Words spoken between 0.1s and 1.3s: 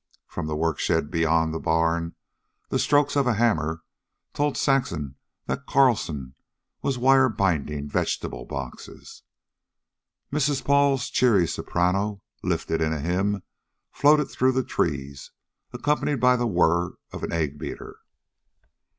From the work shed